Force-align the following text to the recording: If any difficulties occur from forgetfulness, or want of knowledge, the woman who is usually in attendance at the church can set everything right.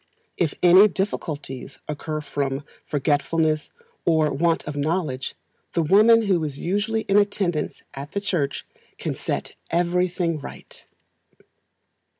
If 0.35 0.55
any 0.63 0.87
difficulties 0.87 1.77
occur 1.87 2.21
from 2.21 2.63
forgetfulness, 2.87 3.69
or 4.03 4.33
want 4.33 4.67
of 4.67 4.75
knowledge, 4.75 5.35
the 5.73 5.83
woman 5.83 6.23
who 6.23 6.43
is 6.43 6.57
usually 6.57 7.01
in 7.01 7.17
attendance 7.17 7.83
at 7.93 8.13
the 8.13 8.19
church 8.19 8.65
can 8.97 9.13
set 9.13 9.51
everything 9.69 10.39
right. 10.39 10.85